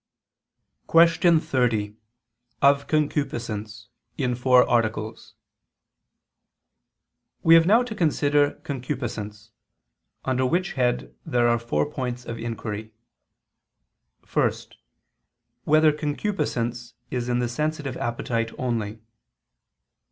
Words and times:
________________________QUESTION 0.87 1.39
30 1.39 1.95
OF 2.63 2.87
CONCUPISCENCE 2.87 3.87
(In 4.17 4.33
Four 4.33 4.67
Articles) 4.67 5.35
We 7.43 7.53
have 7.53 7.67
now 7.67 7.83
to 7.83 7.93
consider 7.93 8.53
concupiscence: 8.63 9.51
under 10.25 10.43
which 10.47 10.73
head 10.73 11.13
there 11.23 11.47
are 11.47 11.59
four 11.59 11.85
points 11.85 12.25
of 12.25 12.39
inquiry: 12.39 12.95
(1) 14.33 14.51
Whether 15.65 15.91
concupiscence 15.91 16.95
is 17.11 17.29
in 17.29 17.37
the 17.37 17.47
sensitive 17.47 17.95
appetite 17.97 18.49
only? 18.57 19.01